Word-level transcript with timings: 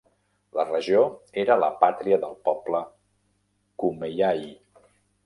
La 0.59 0.63
regió 0.69 1.01
era 1.41 1.57
la 1.63 1.69
pàtria 1.83 2.19
del 2.23 2.33
poble 2.47 2.81
Kumeyaay. 3.85 4.49